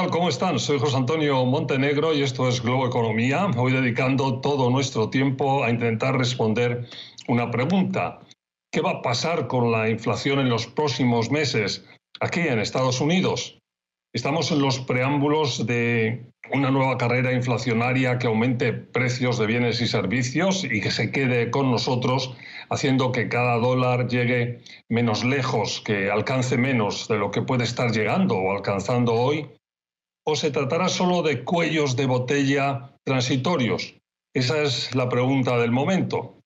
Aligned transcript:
tal? 0.00 0.10
¿Cómo 0.10 0.28
están? 0.30 0.58
Soy 0.58 0.78
José 0.78 0.96
Antonio 0.96 1.44
Montenegro 1.44 2.14
y 2.14 2.22
esto 2.22 2.48
es 2.48 2.62
Globo 2.62 2.86
Economía. 2.86 3.46
Voy 3.54 3.72
dedicando 3.72 4.40
todo 4.40 4.70
nuestro 4.70 5.10
tiempo 5.10 5.62
a 5.62 5.68
intentar 5.68 6.16
responder 6.16 6.86
una 7.28 7.50
pregunta. 7.50 8.20
¿Qué 8.72 8.80
va 8.80 8.92
a 8.92 9.02
pasar 9.02 9.46
con 9.46 9.70
la 9.70 9.90
inflación 9.90 10.38
en 10.38 10.48
los 10.48 10.66
próximos 10.66 11.30
meses 11.30 11.84
aquí 12.20 12.40
en 12.40 12.60
Estados 12.60 13.02
Unidos? 13.02 13.58
Estamos 14.14 14.50
en 14.52 14.62
los 14.62 14.78
preámbulos 14.78 15.66
de 15.66 16.24
una 16.50 16.70
nueva 16.70 16.96
carrera 16.96 17.32
inflacionaria 17.32 18.18
que 18.18 18.26
aumente 18.26 18.72
precios 18.72 19.38
de 19.38 19.46
bienes 19.46 19.82
y 19.82 19.86
servicios 19.86 20.64
y 20.64 20.80
que 20.80 20.90
se 20.90 21.12
quede 21.12 21.50
con 21.50 21.70
nosotros, 21.70 22.34
haciendo 22.70 23.12
que 23.12 23.28
cada 23.28 23.56
dólar 23.58 24.08
llegue 24.08 24.62
menos 24.88 25.24
lejos, 25.24 25.82
que 25.82 26.10
alcance 26.10 26.56
menos 26.56 27.06
de 27.06 27.18
lo 27.18 27.30
que 27.30 27.42
puede 27.42 27.64
estar 27.64 27.90
llegando 27.90 28.36
o 28.36 28.52
alcanzando 28.52 29.12
hoy. 29.12 29.46
¿O 30.26 30.36
se 30.36 30.50
tratará 30.50 30.88
solo 30.88 31.22
de 31.22 31.44
cuellos 31.44 31.96
de 31.96 32.06
botella 32.06 32.92
transitorios? 33.04 33.94
Esa 34.34 34.62
es 34.62 34.94
la 34.94 35.08
pregunta 35.08 35.58
del 35.58 35.72
momento. 35.72 36.40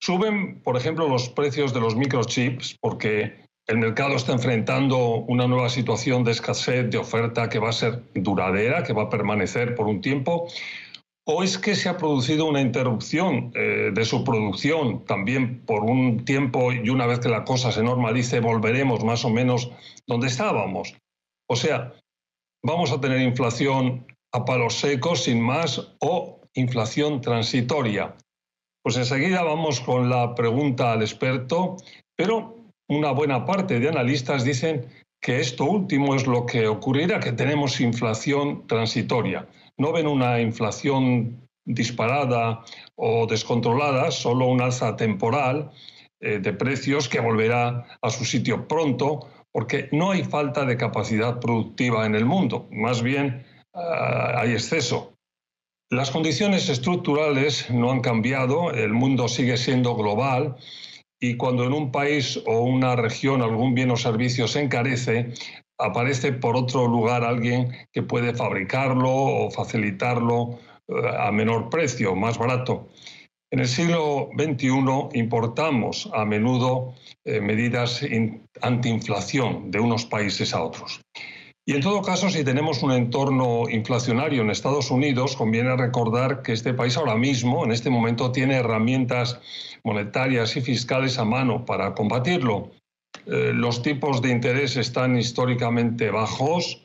Suben, 0.00 0.60
por 0.62 0.76
ejemplo, 0.76 1.08
los 1.08 1.28
precios 1.28 1.74
de 1.74 1.80
los 1.80 1.94
microchips 1.94 2.76
porque 2.80 3.42
el 3.68 3.78
mercado 3.78 4.16
está 4.16 4.32
enfrentando 4.32 4.98
una 5.28 5.46
nueva 5.46 5.68
situación 5.68 6.24
de 6.24 6.32
escasez 6.32 6.90
de 6.90 6.98
oferta 6.98 7.48
que 7.48 7.60
va 7.60 7.68
a 7.68 7.72
ser 7.72 8.02
duradera, 8.14 8.82
que 8.82 8.92
va 8.92 9.04
a 9.04 9.10
permanecer 9.10 9.74
por 9.74 9.86
un 9.86 10.00
tiempo. 10.00 10.48
¿O 11.24 11.44
es 11.44 11.56
que 11.56 11.76
se 11.76 11.88
ha 11.88 11.96
producido 11.96 12.46
una 12.46 12.60
interrupción 12.60 13.52
eh, 13.54 13.92
de 13.94 14.04
su 14.04 14.24
producción 14.24 15.04
también 15.04 15.60
por 15.60 15.84
un 15.84 16.24
tiempo 16.24 16.72
y 16.72 16.88
una 16.88 17.06
vez 17.06 17.20
que 17.20 17.28
la 17.28 17.44
cosa 17.44 17.70
se 17.70 17.84
normalice 17.84 18.40
volveremos 18.40 19.04
más 19.04 19.24
o 19.24 19.30
menos 19.30 19.70
donde 20.08 20.26
estábamos? 20.26 20.96
O 21.48 21.54
sea, 21.54 21.94
vamos 22.62 22.92
a 22.92 23.00
tener 23.00 23.20
inflación 23.20 24.06
a 24.32 24.44
palos 24.44 24.78
secos 24.78 25.24
sin 25.24 25.40
más 25.40 25.94
o 26.00 26.40
inflación 26.54 27.20
transitoria. 27.20 28.16
Pues 28.82 28.96
enseguida 28.96 29.42
vamos 29.42 29.80
con 29.80 30.08
la 30.08 30.34
pregunta 30.34 30.92
al 30.92 31.02
experto, 31.02 31.76
pero 32.16 32.56
una 32.88 33.12
buena 33.12 33.44
parte 33.44 33.78
de 33.78 33.88
analistas 33.88 34.44
dicen 34.44 34.86
que 35.20 35.40
esto 35.40 35.64
último 35.64 36.14
es 36.14 36.26
lo 36.26 36.46
que 36.46 36.66
ocurrirá, 36.66 37.20
que 37.20 37.32
tenemos 37.32 37.80
inflación 37.80 38.66
transitoria. 38.66 39.46
No 39.78 39.92
ven 39.92 40.08
una 40.08 40.40
inflación 40.40 41.48
disparada 41.64 42.64
o 42.96 43.26
descontrolada, 43.26 44.10
solo 44.10 44.46
un 44.46 44.60
alza 44.60 44.96
temporal 44.96 45.70
eh, 46.20 46.38
de 46.38 46.52
precios 46.52 47.08
que 47.08 47.20
volverá 47.20 47.86
a 48.02 48.10
su 48.10 48.24
sitio 48.24 48.66
pronto, 48.66 49.28
porque 49.52 49.88
no 49.92 50.10
hay 50.10 50.24
falta 50.24 50.64
de 50.64 50.76
capacidad 50.76 51.38
productiva 51.38 52.06
en 52.06 52.14
el 52.14 52.24
mundo, 52.24 52.68
más 52.72 53.02
bien 53.02 53.44
ah, 53.74 54.40
hay 54.40 54.52
exceso. 54.52 55.12
Las 55.90 56.10
condiciones 56.10 56.70
estructurales 56.70 57.70
no 57.70 57.90
han 57.90 58.00
cambiado, 58.00 58.70
el 58.72 58.94
mundo 58.94 59.28
sigue 59.28 59.58
siendo 59.58 59.94
global 59.94 60.56
y 61.20 61.36
cuando 61.36 61.64
en 61.64 61.74
un 61.74 61.92
país 61.92 62.42
o 62.46 62.62
una 62.62 62.96
región 62.96 63.42
algún 63.42 63.74
bien 63.74 63.90
o 63.90 63.96
servicio 63.96 64.48
se 64.48 64.62
encarece, 64.62 65.34
aparece 65.78 66.32
por 66.32 66.56
otro 66.56 66.88
lugar 66.88 67.24
alguien 67.24 67.72
que 67.92 68.02
puede 68.02 68.34
fabricarlo 68.34 69.10
o 69.10 69.50
facilitarlo 69.50 70.58
eh, 70.88 70.94
a 71.18 71.30
menor 71.30 71.68
precio, 71.70 72.16
más 72.16 72.38
barato. 72.38 72.88
En 73.52 73.60
el 73.60 73.68
siglo 73.68 74.30
XXI 74.38 75.10
importamos 75.12 76.08
a 76.14 76.24
menudo 76.24 76.94
eh, 77.26 77.38
medidas 77.38 78.00
antiinflación 78.62 79.70
de 79.70 79.78
unos 79.78 80.06
países 80.06 80.54
a 80.54 80.62
otros. 80.62 81.02
Y 81.66 81.74
en 81.74 81.82
todo 81.82 82.00
caso, 82.00 82.30
si 82.30 82.44
tenemos 82.44 82.82
un 82.82 82.92
entorno 82.92 83.68
inflacionario 83.68 84.40
en 84.40 84.48
Estados 84.48 84.90
Unidos, 84.90 85.36
conviene 85.36 85.76
recordar 85.76 86.40
que 86.40 86.54
este 86.54 86.72
país 86.72 86.96
ahora 86.96 87.14
mismo, 87.14 87.62
en 87.62 87.72
este 87.72 87.90
momento, 87.90 88.32
tiene 88.32 88.54
herramientas 88.54 89.38
monetarias 89.84 90.56
y 90.56 90.62
fiscales 90.62 91.18
a 91.18 91.26
mano 91.26 91.66
para 91.66 91.94
combatirlo. 91.94 92.70
Eh, 93.26 93.52
los 93.54 93.82
tipos 93.82 94.22
de 94.22 94.30
interés 94.30 94.78
están 94.78 95.18
históricamente 95.18 96.10
bajos 96.10 96.81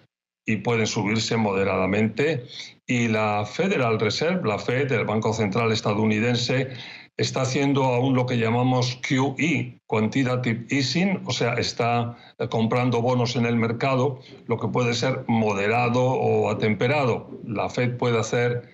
y 0.48 0.58
pueden 0.58 0.88
subirse 0.88 1.38
moderadamente. 1.38 2.46
Y 2.88 3.10
la 3.10 3.46
Federal 3.46 4.00
Reserve, 4.00 4.48
la 4.48 4.58
Fed, 4.58 4.92
el 4.92 5.06
Banco 5.06 5.34
Central 5.34 5.72
estadounidense, 5.72 6.70
está 7.18 7.42
haciendo 7.42 7.84
aún 7.84 8.16
lo 8.16 8.26
que 8.26 8.38
llamamos 8.38 9.00
QE, 9.08 9.80
Quantitative 9.88 10.66
Easing, 10.70 11.22
o 11.26 11.34
sea, 11.34 11.56
está 11.56 12.16
comprando 12.50 13.02
bonos 13.02 13.36
en 13.36 13.46
el 13.46 13.58
mercado, 13.58 14.22
lo 14.48 14.58
que 14.58 14.70
puede 14.70 14.94
ser 14.94 15.26
moderado 15.28 16.04
o 16.04 16.50
atemperado. 16.50 17.30
La 17.46 17.70
Fed 17.70 17.98
puede 17.98 18.18
hacer 18.18 18.70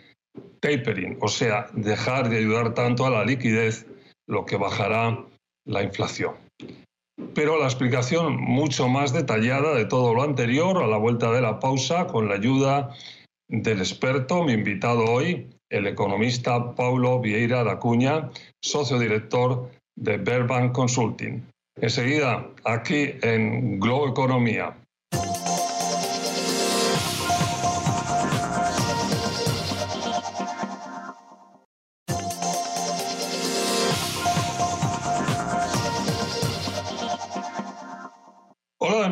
tapering, 0.60 1.18
o 1.22 1.28
sea, 1.28 1.68
dejar 1.74 2.30
de 2.30 2.38
ayudar 2.38 2.74
tanto 2.76 3.06
a 3.06 3.10
la 3.10 3.26
liquidez, 3.26 3.88
lo 4.28 4.46
que 4.46 4.58
bajará 4.58 5.26
la 5.66 5.84
inflación. 5.84 6.36
Pero 7.36 7.60
la 7.60 7.66
explicación 7.66 8.38
mucho 8.38 8.88
más 8.88 9.14
detallada 9.14 9.76
de 9.76 9.86
todo 9.86 10.14
lo 10.14 10.24
anterior 10.24 10.82
a 10.82 10.88
la 10.88 10.98
vuelta 10.98 11.32
de 11.32 11.42
la 11.42 11.60
pausa 11.60 12.08
con 12.08 12.28
la 12.28 12.36
ayuda 12.36 12.90
del 13.48 13.80
experto, 13.80 14.44
mi 14.44 14.54
invitado 14.54 15.06
hoy, 15.06 15.48
el 15.70 15.88
economista 15.88 16.74
Paulo 16.76 17.20
Vieira 17.20 17.64
da 17.64 17.80
Cunha, 17.80 18.30
socio 18.62 19.00
director 19.00 19.70
de 19.96 20.18
Verbank 20.18 20.72
Consulting. 20.74 21.44
Enseguida, 21.82 22.48
aquí 22.66 23.16
en 23.22 23.80
Globo 23.80 24.10
Economía. 24.10 24.76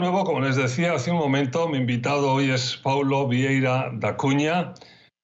Nuevo, 0.02 0.24
como 0.24 0.40
les 0.42 0.56
decía 0.56 0.94
hace 0.94 1.12
un 1.12 1.18
momento, 1.18 1.68
mi 1.68 1.78
invitado 1.78 2.34
hoy 2.34 2.50
es 2.50 2.76
Paulo 2.76 3.28
Vieira 3.28 3.92
da 3.94 4.18
Cunha, 4.18 4.74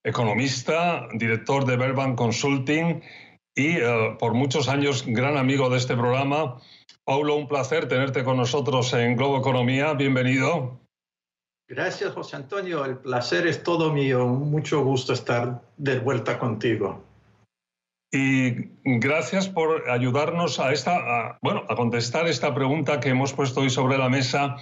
economista, 0.04 1.08
director 1.16 1.66
de 1.66 1.78
Verban 1.78 2.16
Consulting 2.16 3.02
y 3.56 3.78
eh, 3.78 4.16
por 4.20 4.36
muchos 4.36 4.70
años 4.70 5.04
gran 5.08 5.36
amigo 5.36 5.72
de 5.72 5.78
este 5.78 5.96
programa. 5.96 6.62
Paulo, 7.06 7.36
un 7.38 7.48
placer 7.48 7.88
tenerte 7.88 8.24
con 8.24 8.38
nosotros 8.38 8.94
en 8.94 9.16
Globo 9.16 9.40
Economía. 9.40 9.94
Bienvenido. 9.94 10.80
Gracias, 11.68 12.14
José 12.14 12.36
Antonio. 12.36 12.86
El 12.86 13.00
placer 13.00 13.48
es 13.48 13.64
todo 13.64 13.92
mío. 13.92 14.28
Mucho 14.28 14.84
gusto 14.84 15.12
estar 15.12 15.59
de 15.78 15.98
vuelta 15.98 16.38
contigo. 16.38 17.04
Y 18.12 18.69
gracias 18.84 19.50
por 19.50 19.90
ayudarnos 19.90 20.59
a 20.59 20.72
esta, 20.72 21.38
bueno, 21.41 21.63
a 21.68 21.75
contestar 21.75 22.28
esta 22.28 22.53
pregunta 22.53 23.00
que 23.00 23.09
hemos 23.09 23.34
puesto 23.34 23.62
hoy 23.62 23.69
sobre 23.69 23.97
la 23.97 24.07
mesa 24.07 24.56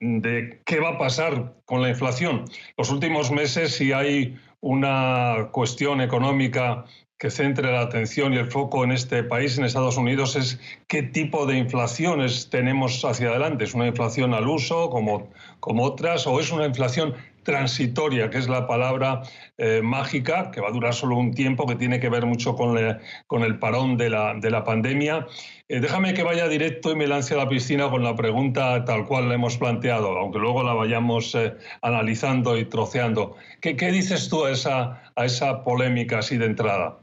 de 0.00 0.60
qué 0.66 0.80
va 0.80 0.90
a 0.90 0.98
pasar 0.98 1.54
con 1.64 1.80
la 1.80 1.88
inflación. 1.88 2.44
Los 2.76 2.90
últimos 2.90 3.30
meses, 3.30 3.74
si 3.74 3.92
hay 3.92 4.36
una 4.60 5.48
cuestión 5.52 6.02
económica 6.02 6.84
que 7.18 7.30
centre 7.30 7.72
la 7.72 7.80
atención 7.80 8.34
y 8.34 8.36
el 8.36 8.50
foco 8.50 8.84
en 8.84 8.92
este 8.92 9.22
país, 9.22 9.56
en 9.56 9.64
Estados 9.64 9.96
Unidos, 9.96 10.36
es 10.36 10.60
qué 10.88 11.02
tipo 11.02 11.46
de 11.46 11.56
inflaciones 11.56 12.50
tenemos 12.50 13.02
hacia 13.04 13.30
adelante. 13.30 13.64
¿Es 13.64 13.72
una 13.72 13.86
inflación 13.86 14.34
al 14.34 14.46
uso 14.46 14.90
como, 14.90 15.30
como 15.60 15.84
otras 15.84 16.26
o 16.26 16.38
es 16.38 16.52
una 16.52 16.66
inflación 16.66 17.14
transitoria, 17.44 18.30
que 18.30 18.38
es 18.38 18.48
la 18.48 18.66
palabra 18.66 19.22
eh, 19.58 19.80
mágica, 19.82 20.50
que 20.50 20.60
va 20.60 20.68
a 20.68 20.72
durar 20.72 20.94
solo 20.94 21.16
un 21.16 21.32
tiempo, 21.32 21.66
que 21.66 21.76
tiene 21.76 22.00
que 22.00 22.08
ver 22.08 22.26
mucho 22.26 22.56
con, 22.56 22.76
el 22.76 23.58
parón 23.58 23.96
de 23.96 24.10
la, 24.10 24.34
de 24.34 24.50
la 24.50 24.64
pandemia. 24.64 25.26
Eh, 25.68 25.80
déjame 25.80 26.14
que 26.14 26.22
vaya 26.22 26.48
directo 26.48 26.90
y 26.90 26.96
me 26.96 27.06
lance 27.06 27.34
a 27.34 27.36
la 27.36 27.48
piscina 27.48 27.88
con 27.90 28.02
la 28.02 28.16
pregunta 28.16 28.84
tal 28.84 29.06
cual 29.06 29.28
la 29.28 29.34
hemos 29.34 29.56
planteado, 29.56 30.18
aunque 30.18 30.38
luego 30.38 30.62
la 30.62 30.74
vayamos 30.74 31.34
eh, 31.34 31.54
analizando 31.82 32.58
y 32.58 32.64
troceando. 32.64 33.36
¿Qué, 33.60 33.76
¿Qué, 33.76 33.92
dices 33.92 34.28
tú 34.28 34.44
a 34.44 34.50
esa, 34.50 35.12
a 35.14 35.24
esa 35.24 35.62
polémica 35.62 36.18
así 36.18 36.36
de 36.36 36.46
entrada? 36.46 36.98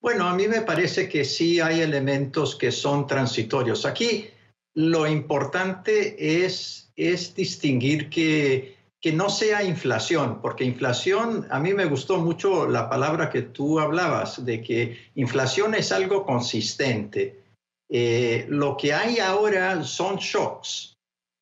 Bueno, 0.00 0.28
a 0.28 0.34
mí 0.34 0.46
me 0.46 0.60
parece 0.60 1.08
que 1.08 1.24
sí 1.24 1.60
hay 1.60 1.80
elementos 1.80 2.54
que 2.54 2.70
son 2.70 3.06
transitorios. 3.06 3.84
Aquí 3.84 4.28
lo 4.74 5.08
importante 5.08 6.44
es, 6.44 6.92
es 6.94 7.34
distinguir 7.34 8.08
que 8.08 8.77
que 9.00 9.12
no 9.12 9.30
sea 9.30 9.62
inflación, 9.62 10.40
porque 10.42 10.64
inflación, 10.64 11.46
a 11.50 11.60
mí 11.60 11.72
me 11.72 11.84
gustó 11.84 12.18
mucho 12.18 12.66
la 12.66 12.88
palabra 12.88 13.30
que 13.30 13.42
tú 13.42 13.78
hablabas, 13.78 14.44
de 14.44 14.60
que 14.62 14.98
inflación 15.14 15.74
es 15.74 15.92
algo 15.92 16.26
consistente. 16.26 17.44
Eh, 17.88 18.46
lo 18.48 18.76
que 18.76 18.92
hay 18.92 19.18
ahora 19.20 19.84
son 19.84 20.16
shocks. 20.16 20.94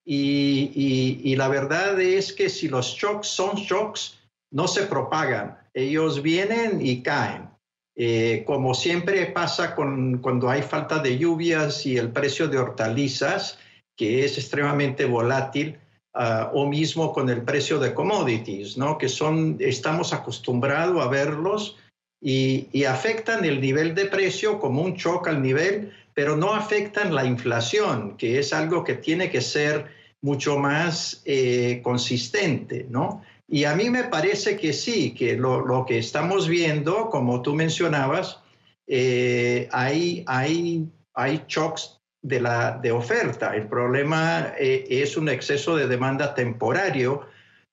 Y, 0.09 1.35
la 1.37 1.49
verdad 1.49 2.01
es 2.01 2.33
que 2.33 2.49
si 2.49 2.69
los 2.69 2.95
shocks 2.95 3.27
son 3.27 3.57
shocks, 3.57 4.19
no 4.53 4.69
se 4.69 4.85
propagan. 4.85 5.59
Ellos 5.75 6.23
vienen 6.23 6.85
y 6.85 7.03
caen. 7.03 7.51
Eh, 7.97 8.45
como 8.47 8.75
siempre 8.75 9.27
pasa 9.27 9.75
con, 9.75 10.19
cuando 10.19 10.49
hay 10.49 10.63
falta 10.63 10.99
de 11.01 11.19
lluvias 11.19 11.87
y 11.87 11.97
el 11.97 12.13
precio 12.13 12.47
de 12.47 12.59
hortalizas, 12.59 13.59
que 13.97 14.25
es 14.25 14.39
extremadamente 14.39 15.07
volátil, 15.07 15.79
ah, 16.17 16.51
o 16.53 16.67
mismo 16.67 17.13
con 17.13 17.29
el 17.31 17.43
precio 17.43 17.79
de 17.79 17.95
commodities, 17.95 18.77
¿no? 18.77 18.99
que 18.99 19.09
son, 19.09 19.57
estamos 19.61 20.13
acostumbrados 20.13 21.01
a 21.01 21.09
verlos 21.09 21.77
y, 22.21 22.69
y, 22.73 22.85
afectan 22.85 23.45
el 23.45 23.61
nivel 23.61 23.95
de 23.95 24.07
precio 24.07 24.59
como 24.59 24.83
un 24.83 24.95
shock 24.95 25.29
al 25.29 25.43
nivel, 25.43 25.93
pero 26.15 26.37
no 26.37 26.55
afectan 26.55 27.15
la 27.15 27.25
inflación, 27.25 28.17
que 28.17 28.39
es 28.39 28.53
algo 28.53 28.83
que 28.83 28.95
tiene 28.95 29.31
que 29.31 29.43
ser 29.43 29.87
mucho 30.23 30.59
más 30.59 31.23
eh, 31.25 31.81
consistente, 31.85 32.87
¿no? 32.89 33.23
Y 33.49 33.65
a 33.65 33.77
mí 33.77 33.91
me 33.91 34.05
parece 34.05 34.57
que 34.57 34.73
sí, 34.73 35.13
que 35.13 35.37
lo, 35.37 35.65
lo 35.65 35.87
que 35.87 35.99
estamos 35.99 36.49
viendo, 36.49 37.11
como 37.11 37.43
tú 37.43 37.55
mencionabas, 37.55 38.41
eh, 38.89 39.69
hay, 39.71 40.25
hay, 40.27 40.89
hay 41.15 41.45
shocks 41.47 41.96
de, 42.23 42.41
la, 42.41 42.79
de 42.83 42.93
oferta. 42.93 43.55
El 43.55 43.67
problema 43.67 44.53
eh, 44.59 44.85
es 44.89 45.17
un 45.17 45.29
exceso 45.29 45.77
de 45.77 45.87
demanda 45.87 46.35
temporario 46.35 47.27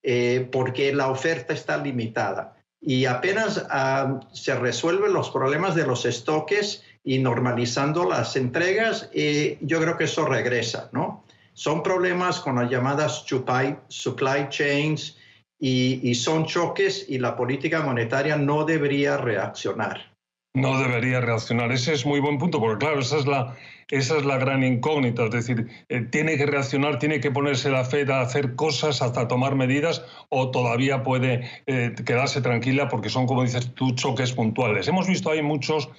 eh, 0.03 0.47
porque 0.51 0.93
la 0.93 1.09
oferta 1.09 1.53
está 1.53 1.77
limitada. 1.77 2.55
Y 2.81 3.05
apenas 3.05 3.65
ah, 3.69 4.19
se 4.33 4.55
resuelven 4.55 5.13
los 5.13 5.29
problemas 5.29 5.75
de 5.75 5.87
los 5.87 6.05
estoques 6.05 6.83
y 7.05 7.19
normalizando 7.19 8.07
las 8.07 8.35
entregas, 8.35 9.09
yo 9.13 9.81
creo 9.81 9.97
que 9.97 10.05
eso 10.05 10.25
regresa, 10.25 10.89
¿no? 10.93 11.25
Son 11.53 11.83
problemas 11.83 12.39
con 12.39 12.55
las 12.55 12.69
llamadas 12.69 13.25
supply, 13.25 13.75
supply 13.89 14.47
chains 14.49 15.17
y, 15.59 15.99
y 16.01 16.15
son 16.15 16.45
choques 16.45 17.05
y 17.09 17.19
la 17.19 17.35
política 17.35 17.81
monetaria 17.81 18.37
no 18.37 18.63
debería 18.63 19.17
reaccionar 19.17 20.13
no 20.53 20.79
debería 20.79 21.19
reaccionar. 21.19 21.71
Ese 21.71 21.93
es 21.93 22.05
muy 22.05 22.19
buen 22.19 22.37
punto, 22.37 22.59
porque 22.59 22.85
claro, 22.85 22.99
esa 22.99 23.17
es 23.17 23.25
la, 23.25 23.55
esa 23.93 24.17
es 24.17 24.25
la 24.25 24.37
gran 24.37 24.63
incógnita. 24.63 25.25
Es 25.25 25.31
decir, 25.31 25.67
eh, 25.87 26.01
tiene 26.01 26.35
que 26.35 26.47
reaccionar, 26.47 26.97
tiene 26.97 27.19
que 27.19 27.29
ponerse 27.29 27.69
la 27.69 27.85
Fed 27.85 28.09
a 28.09 28.21
hacer 28.21 28.55
cosas 28.55 29.03
hasta 29.03 29.27
tomar 29.27 29.53
medidas 29.55 30.03
o 30.29 30.49
todavía 30.49 31.03
puede 31.03 31.47
eh, 31.67 31.93
quedarse 32.03 32.41
tranquila 32.41 32.89
porque 32.89 33.09
son, 33.09 33.27
como 33.27 33.43
dices 33.43 33.71
tú, 33.75 33.91
choques 33.91 34.33
puntuales. 34.33 34.87
Hemos 34.87 35.07
visto 35.07 35.29
ahí 35.29 35.43
muchos 35.43 35.89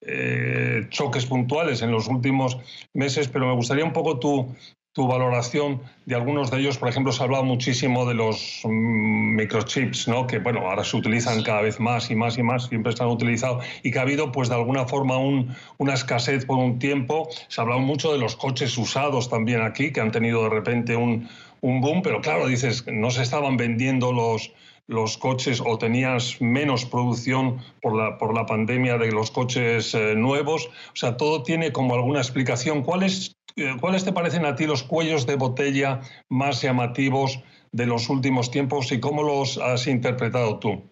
eh, 0.00 0.86
choques 0.88 1.26
puntuales 1.26 1.80
en 1.82 1.92
los 1.92 2.08
últimos 2.08 2.58
meses, 2.92 3.28
pero 3.28 3.46
me 3.46 3.54
gustaría 3.54 3.84
un 3.84 3.92
poco 3.92 4.18
tu, 4.18 4.52
tu 4.94 5.08
valoración 5.08 5.82
de 6.06 6.14
algunos 6.14 6.52
de 6.52 6.60
ellos. 6.60 6.78
Por 6.78 6.88
ejemplo, 6.88 7.12
se 7.12 7.20
ha 7.20 7.24
hablado 7.24 7.42
muchísimo 7.42 8.06
de 8.06 8.14
los 8.14 8.60
mm, 8.62 9.34
microchips, 9.34 10.06
¿no? 10.06 10.26
que 10.26 10.38
bueno, 10.38 10.60
ahora 10.60 10.84
se 10.84 10.96
utilizan 10.96 11.42
cada 11.42 11.62
vez 11.62 11.80
más 11.80 12.10
y 12.10 12.14
más 12.14 12.38
y 12.38 12.44
más, 12.44 12.68
siempre 12.68 12.90
están 12.90 13.08
utilizados, 13.08 13.64
y 13.82 13.90
que 13.90 13.98
ha 13.98 14.02
habido 14.02 14.30
pues 14.30 14.48
de 14.48 14.54
alguna 14.54 14.86
forma 14.86 15.18
un, 15.18 15.54
una 15.78 15.94
escasez 15.94 16.46
por 16.46 16.58
un 16.58 16.78
tiempo. 16.78 17.28
Se 17.48 17.60
ha 17.60 17.62
hablado 17.62 17.80
mucho 17.80 18.12
de 18.12 18.18
los 18.18 18.36
coches 18.36 18.78
usados 18.78 19.28
también 19.28 19.62
aquí, 19.62 19.92
que 19.92 20.00
han 20.00 20.12
tenido 20.12 20.44
de 20.44 20.50
repente 20.50 20.94
un, 20.94 21.28
un 21.60 21.80
boom, 21.80 22.02
pero 22.02 22.20
claro, 22.20 22.46
dices, 22.46 22.84
no 22.86 23.10
se 23.10 23.22
estaban 23.22 23.56
vendiendo 23.56 24.12
los, 24.12 24.52
los 24.86 25.16
coches 25.18 25.62
o 25.64 25.78
tenías 25.78 26.40
menos 26.40 26.84
producción 26.84 27.60
por 27.80 27.96
la, 27.96 28.18
por 28.18 28.34
la 28.34 28.46
pandemia 28.46 28.98
de 28.98 29.12
los 29.12 29.30
coches 29.30 29.94
eh, 29.94 30.14
nuevos. 30.14 30.66
O 30.66 30.96
sea, 30.96 31.16
todo 31.16 31.42
tiene 31.42 31.72
como 31.72 31.94
alguna 31.94 32.20
explicación. 32.20 32.82
¿Cuál 32.82 33.04
es 33.04 33.34
eh, 33.56 33.76
¿Cuáles 33.80 34.04
te 34.04 34.12
parecen 34.12 34.44
a 34.46 34.56
ti 34.56 34.66
los 34.66 34.82
cuellos 34.82 35.26
de 35.26 35.36
botella 35.36 36.00
más 36.28 36.60
llamativos 36.60 37.38
de 37.70 37.86
los 37.86 38.08
últimos 38.08 38.50
tiempos 38.50 38.90
y 38.90 38.98
cómo 38.98 39.22
los 39.22 39.58
has 39.58 39.86
interpretado 39.86 40.58
tú? 40.58 40.82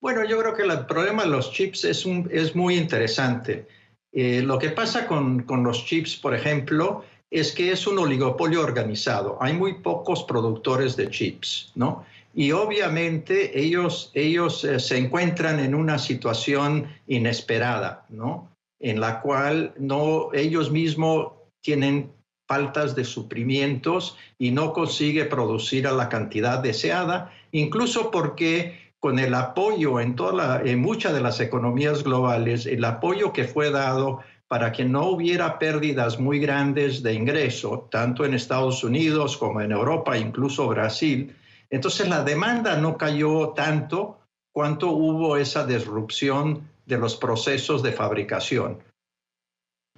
Bueno, 0.00 0.24
yo 0.24 0.38
creo 0.38 0.54
que 0.54 0.62
el 0.62 0.86
problema 0.86 1.22
de 1.22 1.30
los 1.30 1.50
chips 1.52 1.84
es, 1.84 2.04
un, 2.04 2.28
es 2.30 2.54
muy 2.54 2.76
interesante. 2.76 3.66
Eh, 4.12 4.42
lo 4.42 4.58
que 4.58 4.70
pasa 4.70 5.06
con, 5.06 5.44
con, 5.44 5.64
los 5.64 5.86
chips, 5.86 6.16
por 6.16 6.34
ejemplo, 6.34 7.04
es 7.30 7.52
que 7.52 7.72
es 7.72 7.86
un 7.86 7.98
oligopolio 7.98 8.62
organizado. 8.62 9.38
Hay 9.40 9.54
muy 9.54 9.80
pocos 9.80 10.24
productores 10.24 10.96
de 10.96 11.08
chips, 11.08 11.72
¿no? 11.74 12.04
Y 12.34 12.50
obviamente 12.52 13.58
ellos, 13.58 14.10
ellos 14.14 14.64
eh, 14.64 14.80
se 14.80 14.98
encuentran 14.98 15.60
en 15.60 15.74
una 15.74 15.98
situación 15.98 16.88
inesperada, 17.06 18.06
¿no? 18.08 18.50
En 18.80 19.00
la 19.00 19.20
cual 19.20 19.72
no, 19.78 20.30
ellos 20.32 20.70
mismos 20.70 21.32
tienen 21.60 22.10
faltas 22.46 22.94
de 22.94 23.04
suprimientos 23.04 24.16
y 24.36 24.50
no 24.50 24.72
consigue 24.72 25.24
producir 25.24 25.86
a 25.86 25.92
la 25.92 26.08
cantidad 26.08 26.58
deseada, 26.58 27.32
incluso 27.52 28.10
porque 28.10 28.92
con 28.98 29.18
el 29.18 29.34
apoyo 29.34 30.00
en, 30.00 30.16
toda 30.16 30.62
en 30.62 30.80
muchas 30.80 31.14
de 31.14 31.20
las 31.20 31.38
economías 31.40 32.02
globales, 32.02 32.66
el 32.66 32.84
apoyo 32.84 33.32
que 33.32 33.44
fue 33.44 33.70
dado 33.70 34.20
para 34.48 34.72
que 34.72 34.84
no 34.84 35.08
hubiera 35.08 35.58
pérdidas 35.58 36.18
muy 36.18 36.38
grandes 36.38 37.02
de 37.02 37.14
ingreso, 37.14 37.88
tanto 37.90 38.24
en 38.24 38.34
Estados 38.34 38.84
Unidos 38.84 39.36
como 39.36 39.60
en 39.60 39.72
Europa, 39.72 40.18
incluso 40.18 40.68
Brasil, 40.68 41.34
entonces 41.74 42.08
la 42.08 42.22
demanda 42.22 42.76
no 42.76 42.96
cayó 42.96 43.50
tanto 43.50 44.20
cuanto 44.52 44.90
hubo 44.90 45.36
esa 45.36 45.66
disrupción 45.66 46.68
de 46.86 46.98
los 46.98 47.16
procesos 47.16 47.82
de 47.82 47.92
fabricación. 47.92 48.78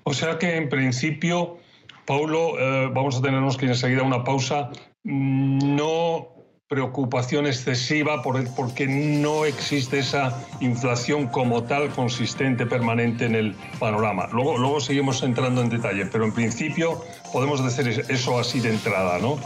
O 0.05 0.15
sea 0.15 0.39
que 0.39 0.57
en 0.57 0.69
principio, 0.69 1.59
Paulo, 2.05 2.59
eh, 2.59 2.91
vamos 2.93 3.17
a 3.17 3.23
tenernos 3.23 3.57
que 3.57 3.67
enseguida 3.67 4.03
una 4.03 4.25
pausa. 4.25 4.71
No 5.03 6.37
preocupación 6.69 7.47
excesiva 7.47 8.23
por 8.23 8.43
porque 8.57 8.87
no 8.89 9.45
existe 9.45 10.01
esa 10.01 10.37
inflación 10.61 11.29
como 11.29 11.63
tal 11.63 11.91
consistente 11.91 12.67
permanente 12.67 13.27
en 13.27 13.37
el 13.37 13.55
panorama. 13.79 14.29
Luego, 14.33 14.59
luego 14.59 14.81
seguimos 14.81 15.23
entrando 15.23 15.63
en 15.63 15.69
detalle, 15.69 16.07
pero 16.07 16.25
en 16.25 16.33
principio 16.33 17.05
podemos 17.33 17.63
decir 17.63 18.05
eso 18.09 18.39
así 18.39 18.59
de 18.61 18.71
entrada, 18.71 19.19
¿no? 19.19 19.39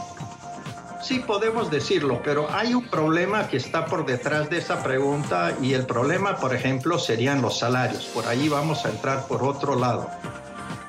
Sí, 1.01 1.19
podemos 1.19 1.71
decirlo, 1.71 2.21
pero 2.23 2.47
hay 2.51 2.73
un 2.73 2.85
problema 2.85 3.47
que 3.47 3.57
está 3.57 3.85
por 3.85 4.05
detrás 4.05 4.49
de 4.49 4.59
esa 4.59 4.83
pregunta 4.83 5.57
y 5.61 5.73
el 5.73 5.85
problema, 5.85 6.37
por 6.37 6.53
ejemplo, 6.53 6.99
serían 6.99 7.41
los 7.41 7.59
salarios. 7.59 8.05
Por 8.13 8.27
ahí 8.27 8.49
vamos 8.49 8.85
a 8.85 8.89
entrar 8.89 9.27
por 9.27 9.43
otro 9.43 9.75
lado. 9.75 10.09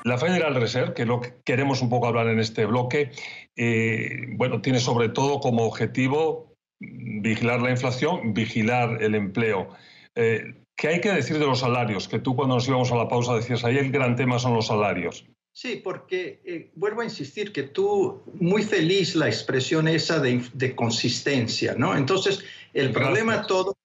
La 0.03 0.17
Federal 0.17 0.53
Reserve, 0.55 0.93
que 0.93 1.05
lo 1.05 1.21
que 1.21 1.33
queremos 1.43 1.81
un 1.81 1.89
poco 1.89 2.07
hablar 2.07 2.27
en 2.27 2.39
este 2.39 2.65
bloque, 2.65 3.11
eh, 3.55 4.27
bueno, 4.35 4.61
tiene 4.61 4.79
sobre 4.79 5.09
todo 5.09 5.39
como 5.39 5.63
objetivo 5.63 6.53
vigilar 6.79 7.61
la 7.61 7.71
inflación, 7.71 8.33
vigilar 8.33 9.01
el 9.01 9.15
empleo. 9.15 9.69
Eh, 10.15 10.55
¿Qué 10.75 10.89
hay 10.89 11.01
que 11.01 11.11
decir 11.11 11.39
de 11.39 11.45
los 11.45 11.59
salarios? 11.59 12.07
Que 12.07 12.19
tú 12.19 12.35
cuando 12.35 12.55
nos 12.55 12.67
íbamos 12.67 12.91
a 12.91 12.95
la 12.95 13.07
pausa 13.07 13.35
decías, 13.35 13.63
ahí 13.63 13.77
el 13.77 13.91
gran 13.91 14.15
tema 14.15 14.39
son 14.39 14.53
los 14.53 14.67
salarios. 14.67 15.25
Sí, 15.55 15.79
porque 15.83 16.41
eh, 16.43 16.71
vuelvo 16.73 17.01
a 17.01 17.03
insistir 17.03 17.53
que 17.53 17.61
tú, 17.61 18.23
muy 18.33 18.63
feliz 18.63 19.15
la 19.15 19.27
expresión 19.27 19.87
esa 19.87 20.19
de, 20.19 20.75
consistencia, 20.75 21.75
¿no? 21.77 21.95
Entonces, 21.95 22.43
el 22.73 22.91
problema 22.91 23.45
todo 23.45 23.77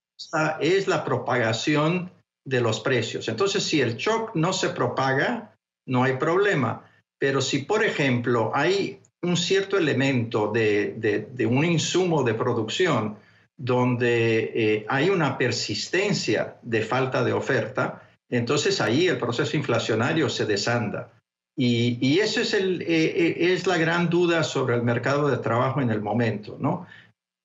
es 0.60 0.88
la 0.88 1.04
propagación 1.04 2.10
de 2.46 2.62
los 2.62 2.80
precios. 2.80 3.28
Entonces, 3.28 3.62
si 3.62 3.82
el 3.82 3.96
shock 3.96 4.34
no 4.34 4.54
se 4.54 4.70
propaga, 4.70 5.54
no 5.86 6.04
hay 6.04 6.16
problema. 6.16 6.88
Pero 7.18 7.42
si, 7.42 7.58
por 7.58 7.84
ejemplo, 7.84 8.50
hay 8.54 9.00
un 9.20 9.36
cierto 9.36 9.76
elemento 9.76 10.50
de, 10.50 11.46
un 11.46 11.64
insumo 11.66 12.22
de 12.22 12.32
producción 12.32 13.18
donde 13.58 14.52
eh, 14.54 14.86
hay 14.88 15.10
una 15.10 15.36
persistencia 15.36 16.56
de 16.62 16.80
falta 16.80 17.22
de 17.22 17.34
oferta, 17.34 18.08
entonces 18.30 18.80
ahí 18.80 19.06
el 19.06 19.18
proceso 19.18 19.54
inflacionario 19.54 20.30
se 20.30 20.46
desanda. 20.46 21.12
Y, 21.58 21.98
y 22.00 22.20
eso 22.20 22.40
es, 22.40 22.54
el, 22.54 22.82
eh, 22.82 22.86
eh, 22.88 23.52
es 23.52 23.66
la 23.66 23.78
gran 23.78 24.08
duda 24.08 24.44
sobre 24.44 24.76
el 24.76 24.82
mercado 24.82 25.28
de 25.28 25.38
trabajo 25.38 25.80
en 25.80 25.90
el 25.90 26.00
momento, 26.00 26.56
¿no? 26.60 26.86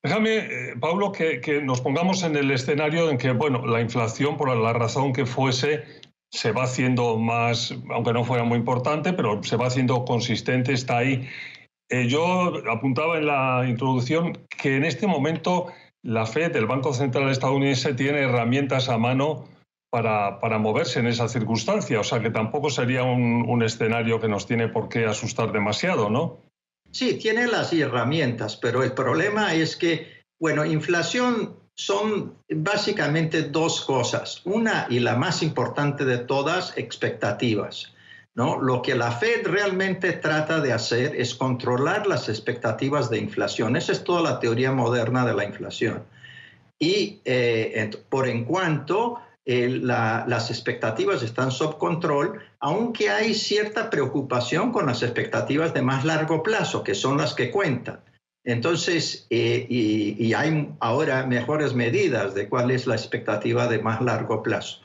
Déjame, 0.04 0.76
Pablo, 0.80 1.12
que, 1.12 1.42
que, 1.42 1.62
nos 1.62 1.82
pongamos 1.82 2.24
en 2.24 2.36
el 2.36 2.52
escenario 2.52 3.10
en 3.10 3.18
que, 3.18 3.32
bueno, 3.32 3.66
la 3.66 3.82
inflación, 3.82 4.38
por 4.38 4.56
la 4.56 4.74
razón 4.74 5.14
que 5.14 5.26
fuese, 5.26 5.84
se 6.34 6.52
va 6.52 6.64
haciendo 6.64 7.18
más, 7.18 7.74
aunque 7.90 8.12
no 8.12 8.24
fuera 8.24 8.44
muy 8.44 8.58
importante, 8.58 9.14
pero 9.14 9.42
se 9.44 9.56
va 9.56 9.68
haciendo 9.68 10.04
consistente, 10.04 10.74
está 10.74 10.98
ahí. 10.98 11.28
Eh, 11.90 12.08
yo 12.08 12.54
apuntaba 12.72 13.18
en 13.18 13.28
la 13.28 13.66
introducción 13.68 14.34
que 14.62 14.76
en 14.76 14.84
este 14.84 15.06
momento 15.06 15.68
la 16.02 16.26
Fed, 16.26 16.56
el 16.56 16.66
Banco 16.66 16.94
Central 16.94 17.30
estadounidense, 17.30 17.94
tiene 17.94 18.22
herramientas 18.22 18.90
a 18.90 18.98
mano 18.98 19.46
para, 19.94 20.40
para 20.40 20.58
moverse 20.58 21.02
en 21.02 21.06
esa 21.06 21.28
circunstancia. 21.28 22.00
O 22.00 22.04
sea 22.04 22.20
que 22.20 22.32
tampoco 22.32 22.72
sería 22.72 23.04
un, 23.04 23.46
un 23.48 23.62
escenario 23.62 24.20
que 24.20 24.28
nos 24.28 24.48
tiene 24.48 24.68
por 24.68 24.90
qué 24.90 25.06
asustar 25.06 25.52
demasiado, 25.52 26.10
¿no? 26.10 26.42
Sí, 26.90 27.20
tiene 27.20 27.46
las 27.46 27.72
herramientas, 27.74 28.58
pero 28.58 28.82
el 28.82 28.94
problema 28.94 29.54
es 29.54 29.76
que, 29.76 30.24
bueno, 30.40 30.66
inflación 30.66 31.58
son 31.76 32.40
básicamente 32.50 33.44
dos 33.44 33.86
cosas. 33.86 34.42
Una 34.46 34.88
y 34.90 35.00
la 35.00 35.16
más 35.16 35.44
importante 35.44 36.06
de 36.06 36.18
todas, 36.18 36.76
expectativas. 36.76 37.94
¿no? 38.34 38.60
Lo 38.60 38.82
que 38.82 38.96
la 38.96 39.12
Fed 39.12 39.46
realmente 39.46 40.14
trata 40.14 40.60
de 40.60 40.74
hacer 40.74 41.16
es 41.16 41.36
controlar 41.36 42.08
las 42.08 42.30
expectativas 42.30 43.12
de 43.12 43.20
inflación. 43.20 43.76
Esa 43.76 43.92
es 43.92 44.04
toda 44.04 44.24
la 44.24 44.40
teoría 44.40 44.72
moderna 44.72 45.24
de 45.24 45.36
la 45.36 45.46
inflación. 45.46 46.04
Y 46.80 47.22
eh, 47.26 47.92
por 48.10 48.28
en 48.28 48.44
cuanto 48.44 49.20
eh, 49.46 49.68
las 49.68 50.50
expectativas 50.50 51.22
están 51.22 51.52
sob 51.52 51.78
control, 51.78 52.40
aunque 52.60 53.10
hay 53.10 53.34
cierta 53.34 53.90
preocupación 53.90 54.72
con 54.72 54.86
las 54.86 55.04
expectativas 55.04 55.74
de 55.74 55.82
más 55.82 56.06
largo 56.06 56.42
plazo, 56.44 56.82
que 56.82 56.96
son 56.96 57.18
las 57.18 57.34
que 57.34 57.52
cuentan. 57.52 58.00
Entonces, 58.46 59.28
eh, 59.30 59.66
y, 59.70 60.34
hay 60.34 60.70
ahora 60.80 61.26
mejores 61.26 61.74
medidas 61.74 62.34
de 62.34 62.48
cuál 62.48 62.72
es 62.72 62.88
la 62.88 62.96
expectativa 62.96 63.68
de 63.68 63.80
más 63.80 64.02
largo 64.02 64.44
plazo. 64.44 64.80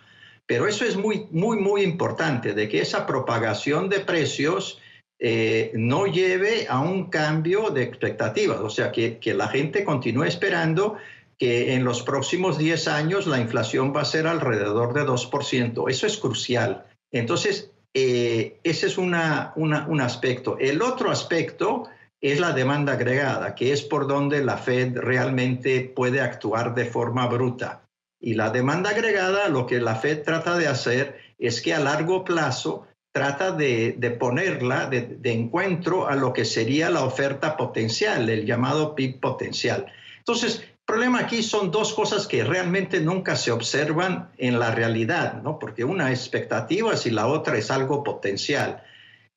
Pero 0.47 0.67
eso 0.67 0.85
es 0.85 0.97
muy, 0.97 1.29
muy, 1.31 1.59
muy 1.59 1.83
importante, 1.83 2.53
de 2.53 2.69
que 2.69 2.81
esa 2.81 3.07
propagación 3.07 3.89
de 3.89 4.01
precios 4.01 4.81
eh, 5.21 5.73
no 5.75 6.07
lleve 6.07 6.67
a 6.69 6.81
un 6.81 7.11
cambio 7.11 7.71
de 7.71 7.83
expectativas, 7.83 8.59
o 8.59 8.71
sea, 8.71 8.91
que, 8.91 9.19
que 9.19 9.35
la 9.35 9.49
gente 9.49 9.85
continúe 9.85 10.25
esperando 10.25 10.97
que 11.39 11.75
en 11.75 11.85
los 11.85 12.03
próximos 12.03 12.59
10 12.59 12.89
años 12.89 13.27
la 13.27 13.39
inflación 13.39 13.95
va 13.95 14.03
a 14.03 14.07
ser 14.07 14.27
alrededor 14.27 14.93
de 14.93 15.03
2%. 15.03 15.89
Eso 15.89 16.07
es 16.07 16.17
crucial. 16.19 16.85
Entonces, 17.13 17.71
eh, 17.95 18.59
ese 18.65 18.87
es 18.87 18.99
una, 18.99 19.53
un 19.57 20.01
aspecto. 20.01 20.59
El 20.59 20.83
otro 20.83 21.11
aspecto 21.11 21.89
es 22.21 22.41
la 22.41 22.53
demanda 22.53 22.95
agregada, 22.95 23.55
que 23.55 23.73
es 23.73 23.83
por 23.83 24.09
donde 24.09 24.45
la 24.45 24.59
Fed 24.59 24.97
realmente 24.97 25.81
puede 25.81 26.21
actuar 26.21 26.75
de 26.75 26.85
forma 26.85 27.27
bruta. 27.29 27.83
Y 28.21 28.35
la 28.35 28.51
demanda 28.51 28.91
agregada, 28.91 29.49
lo 29.49 29.67
que 29.67 29.81
la 29.81 29.95
Fed 29.95 30.25
trata 30.25 30.59
de 30.59 30.67
hacer 30.67 31.19
es 31.39 31.63
que 31.63 31.73
a 31.73 31.79
largo 31.79 32.25
plazo 32.25 32.87
trata 33.13 33.53
de, 33.53 34.17
ponerla 34.19 34.87
de, 34.87 35.03
de, 35.03 35.33
encuentro 35.33 36.09
a 36.09 36.17
lo 36.17 36.33
que 36.33 36.45
sería 36.45 36.91
la 36.91 37.05
oferta 37.05 37.57
potencial, 37.57 38.29
el 38.29 38.45
llamado 38.45 38.95
PIB 38.95 39.21
potencial. 39.21 39.87
Entonces, 40.19 40.65
problema 40.89 41.21
aquí 41.21 41.43
son 41.43 41.71
dos 41.71 41.93
cosas 41.93 42.27
que 42.27 42.43
realmente 42.45 42.99
nunca 42.99 43.37
se 43.37 43.53
observan 43.53 44.31
en 44.39 44.59
la 44.59 44.71
realidad, 44.71 45.43
¿no? 45.43 45.59
porque 45.59 45.85
una 45.85 46.11
es 46.11 46.21
expectativas 46.21 47.05
y 47.05 47.11
la 47.11 47.27
otra 47.27 47.59
es 47.59 47.71
algo 47.71 48.03
potencial. 48.03 48.83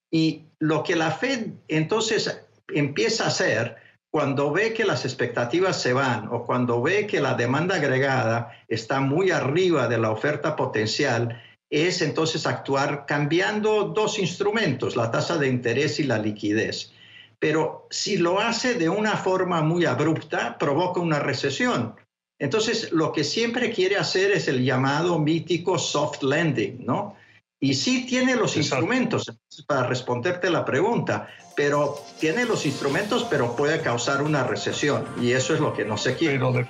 Y 0.10 0.43
lo 0.60 0.81
que 0.81 0.96
la 0.96 1.12
Fed 1.12 1.48
entonces 1.67 2.41
empieza 2.70 3.25
a 3.25 3.27
hacer 3.27 3.75
cuando 4.10 4.53
ve 4.53 4.72
que 4.74 4.86
las 4.86 5.03
expectativas 5.03 5.81
se 5.81 5.91
van 5.91 6.29
o 6.31 6.46
cuando 6.46 6.81
ve 6.81 7.05
que 7.05 7.20
la 7.20 7.34
demanda 7.34 7.75
agregada 7.75 8.58
está 8.70 9.01
muy 9.01 9.31
arriba 9.31 9.89
de 9.89 9.98
la 9.98 10.12
oferta 10.12 10.55
potencial, 10.55 11.41
es 11.70 12.01
entonces 12.01 12.46
actuar 12.48 13.05
cambiando 13.05 13.89
dos 13.89 14.20
instrumentos, 14.20 14.96
la 14.96 15.12
tasa 15.12 15.38
de 15.38 15.50
interés 15.50 16.00
y 16.00 16.03
la 16.03 16.17
liquidez 16.17 16.93
pero 17.41 17.88
si 17.89 18.17
lo 18.17 18.39
hace 18.39 18.75
de 18.75 18.88
una 18.88 19.17
forma 19.17 19.63
muy 19.63 19.86
abrupta, 19.86 20.60
provoca 20.60 21.00
una 21.00 21.17
recesión. 21.17 21.95
Entonces, 22.38 22.91
lo 22.91 23.12
que 23.12 23.24
siempre 23.24 23.71
quiere 23.71 23.98
hacer 23.98 24.29
es 24.29 24.48
el 24.48 24.63
llamado 24.63 25.17
mítico 25.17 25.79
soft 25.79 26.21
landing, 26.21 26.86
¿no? 26.86 27.15
Y 27.60 27.74
sí 27.74 28.05
tiene 28.05 28.36
los 28.36 28.57
instrumentos 28.57 29.36
para 29.65 29.88
responderte 29.88 30.51
la 30.51 30.63
pregunta, 30.63 31.29
pero 31.55 31.95
tiene 32.19 32.45
los 32.45 32.67
instrumentos, 32.67 33.25
pero 33.27 33.55
puede 33.55 33.81
causar 33.81 34.21
una 34.21 34.43
recesión. 34.43 35.07
Y 35.19 35.31
eso 35.31 35.55
es 35.55 35.60
lo 35.60 35.74
que 35.74 35.83
no 35.83 35.98
se 35.98 36.15
quiere. 36.15 36.38
Pero 36.38 36.67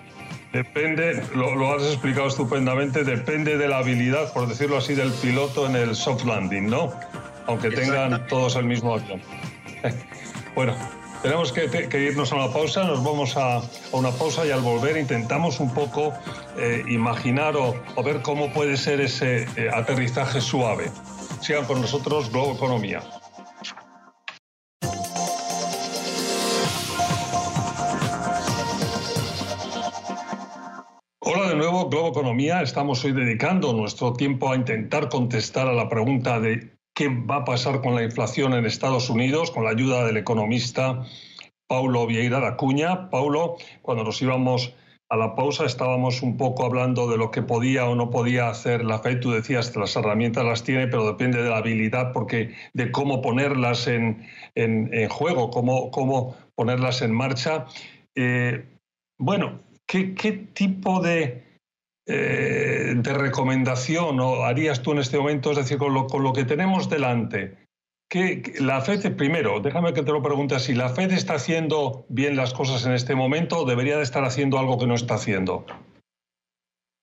depende, 0.53 1.21
lo, 1.35 1.73
has 1.73 1.83
explicado 1.83 2.27
estupendamente, 2.27 3.03
depende 3.03 3.57
de 3.57 3.67
la 3.67 3.79
habilidad, 3.79 4.31
por 4.31 4.47
decirlo 4.47 4.77
así, 4.77 4.95
del 4.95 5.11
piloto 5.11 5.65
en 5.65 5.75
el 5.75 5.97
soft 5.97 6.23
landing, 6.23 6.69
¿no? 6.69 6.93
Aunque 7.47 7.71
tengan 7.71 8.25
todos 8.27 8.55
el 8.55 8.63
mismo 8.63 8.95
avión. 8.95 9.21
Bueno, 10.53 10.75
tenemos 11.21 11.53
que, 11.53 11.65
irnos 11.97 12.33
a 12.33 12.35
una 12.35 12.51
pausa, 12.51 12.83
nos 12.83 13.03
vamos 13.03 13.37
a, 13.37 13.61
una 13.93 14.11
pausa 14.11 14.45
y 14.45 14.51
al 14.51 14.61
volver 14.61 14.97
intentamos 14.97 15.61
un 15.61 15.73
poco 15.73 16.13
eh, 16.57 16.83
imaginar 16.89 17.55
o, 17.55 17.73
ver 18.03 18.21
cómo 18.21 18.51
puede 18.51 18.75
ser 18.75 18.99
ese 18.99 19.43
eh, 19.55 19.69
aterrizaje 19.73 20.41
suave. 20.41 20.91
Sigan 21.39 21.65
con 21.65 21.79
nosotros 21.79 22.29
Globo 22.31 22.53
Economía. 22.53 23.01
Hola 31.19 31.47
de 31.47 31.55
nuevo, 31.55 31.87
Globo 31.87 32.09
Economía. 32.09 32.61
Estamos 32.61 33.05
hoy 33.05 33.13
dedicando 33.13 33.71
nuestro 33.71 34.13
tiempo 34.13 34.51
a 34.51 34.55
intentar 34.57 35.07
contestar 35.07 35.69
a 35.69 35.73
la 35.73 35.87
pregunta 35.87 36.41
de 36.41 36.80
qué 37.01 37.09
va 37.09 37.37
a 37.37 37.45
pasar 37.45 37.81
con 37.81 37.95
la 37.95 38.03
inflación 38.03 38.53
en 38.53 38.67
Estados 38.67 39.09
Unidos, 39.09 39.49
con 39.49 39.63
la 39.63 39.71
ayuda 39.71 40.05
del 40.05 40.17
economista 40.17 41.03
Paulo 41.65 42.05
Vieira 42.05 42.39
da. 42.39 42.57
Paulo, 43.09 43.57
cuando 43.81 44.03
nos 44.03 44.21
íbamos 44.21 44.75
a 45.09 45.17
la 45.17 45.35
pausa 45.35 45.65
estábamos 45.65 46.21
un 46.21 46.37
poco 46.37 46.63
hablando 46.63 47.09
de 47.09 47.17
lo 47.17 47.31
que 47.31 47.41
podía 47.41 47.89
o 47.89 47.95
no 47.95 48.11
podía 48.11 48.49
hacer 48.49 48.85
la 48.85 48.99
Fed. 48.99 49.19
Tú 49.19 49.31
decías 49.31 49.71
que 49.71 49.79
las 49.79 49.95
herramientas 49.95 50.45
las 50.45 50.63
tiene, 50.63 50.85
pero 50.85 51.07
depende 51.07 51.41
de 51.41 51.49
la 51.49 51.57
habilidad, 51.57 52.13
porque 52.13 52.53
de 52.73 52.91
cómo 52.91 53.23
ponerlas 53.23 53.87
en, 53.87 54.27
juego, 55.09 55.49
cómo, 55.49 55.89
cómo, 55.89 56.35
ponerlas 56.53 57.01
en 57.01 57.13
marcha. 57.13 57.65
Eh, 58.13 58.63
bueno, 59.17 59.59
¿qué, 59.87 60.13
¿qué, 60.13 60.33
tipo 60.33 61.01
de, 61.01 61.50
eh, 62.11 62.93
de 62.95 63.13
recomendación 63.13 64.19
o 64.19 64.43
harías 64.43 64.81
tú 64.81 64.91
en 64.91 64.99
este 64.99 65.17
momento? 65.17 65.51
Es 65.51 65.57
decir, 65.57 65.77
con 65.77 65.93
lo, 65.93 66.07
con 66.07 66.23
lo 66.23 66.33
que 66.33 66.45
tenemos 66.45 66.89
delante, 66.89 67.57
que 68.09 68.53
la 68.59 68.81
FED, 68.81 69.15
primero, 69.15 69.61
déjame 69.61 69.93
que 69.93 70.03
te 70.03 70.11
lo 70.11 70.21
pregunte 70.21 70.55
así, 70.55 70.73
¿la 70.73 70.89
FED 70.89 71.11
está 71.13 71.35
haciendo 71.35 72.05
bien 72.09 72.35
las 72.35 72.53
cosas 72.53 72.85
en 72.85 72.91
este 72.91 73.15
momento 73.15 73.59
o 73.59 73.65
debería 73.65 73.95
de 73.95 74.03
estar 74.03 74.25
haciendo 74.25 74.59
algo 74.59 74.77
que 74.77 74.87
no 74.87 74.95
está 74.95 75.13
haciendo? 75.13 75.65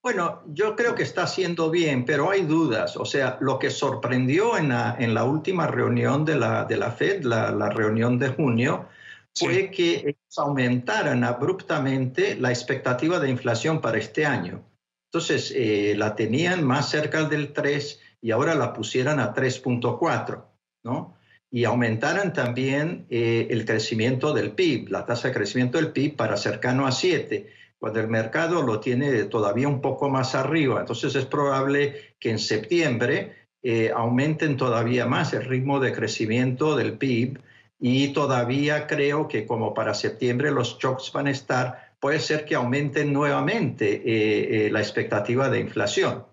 Bueno, 0.03 0.43
yo 0.47 0.77
creo 0.77 0.95
que 0.95 1.03
está 1.03 1.23
haciendo 1.23 1.71
bien, 1.71 2.05
pero 2.05 2.31
hay 2.31 2.43
dudas. 2.43 2.97
O 2.97 3.05
sea, 3.05 3.38
lo 3.41 3.59
que 3.59 3.71
sorprendió 3.71 4.59
en 4.59 4.69
la, 4.69 4.97
en 4.99 5.15
la 5.15 5.25
última 5.25 5.67
reunión 5.67 6.25
de 6.27 6.37
la, 6.37 6.65
de 6.67 6.77
la 6.77 6.93
FED, 6.93 7.25
la, 7.25 7.50
la 7.50 7.71
reunión 7.71 8.19
de 8.19 8.29
junio, 8.29 8.87
fue 9.35 9.71
que 9.71 10.17
aumentaran 10.37 11.25
abruptamente 11.25 12.37
la 12.37 12.50
expectativa 12.50 13.19
de 13.19 13.31
inflación 13.31 13.81
para 13.81 13.99
este 13.99 14.27
año. 14.27 14.62
Entonces, 15.09 15.53
eh, 15.57 15.95
la 15.97 16.15
tenían 16.15 16.65
más 16.65 16.91
cerca 16.91 17.25
del 17.25 17.55
3 17.55 18.00
y 18.21 18.31
ahora 18.31 18.55
la 18.55 18.75
pusieran 18.75 19.21
a 19.21 19.33
3.4, 19.33 20.45
¿no? 20.85 21.17
Y 21.50 21.65
aumentaran 21.65 22.35
también 22.35 23.07
eh, 23.09 23.47
el 23.50 23.65
crecimiento 23.65 24.35
del 24.35 24.53
PIB, 24.53 24.91
la 24.91 25.07
tasa 25.07 25.29
de 25.29 25.35
crecimiento 25.35 25.79
del 25.79 25.93
PIB 25.93 26.15
para 26.15 26.37
cercano 26.37 26.87
a 26.87 26.93
7, 26.93 27.50
cuando 27.79 28.00
el 28.00 28.09
mercado 28.09 28.61
lo 28.61 28.81
tiene 28.81 29.25
todavía 29.25 29.67
un 29.67 29.81
poco 29.81 30.11
más 30.11 30.35
arriba. 30.35 30.81
Entonces, 30.81 31.15
es 31.15 31.25
probable 31.25 32.15
que 32.21 32.31
en 32.31 32.38
septiembre 32.38 33.49
eh, 33.62 33.91
aumenten 33.95 34.59
todavía 34.59 35.07
más 35.07 35.33
el 35.33 35.47
ritmo 35.47 35.81
de 35.81 35.93
crecimiento 35.93 36.77
del 36.77 36.99
PIB 36.99 37.38
y 37.81 38.09
todavía 38.09 38.87
creo 38.87 39.27
que 39.27 39.47
como 39.47 39.73
para 39.73 39.95
septiembre 39.95 40.50
los 40.50 40.79
shocks 40.79 41.12
van 41.12 41.29
a 41.29 41.31
estar 41.31 41.88
puede 42.00 42.21
ser 42.21 42.45
que 42.45 42.55
aumente 42.55 43.05
nuevamente 43.05 43.95
eh, 43.95 44.67
eh, 44.67 44.71
la 44.71 44.81
expectativa 44.81 45.49
de 45.49 45.61
inflación. 45.61 46.26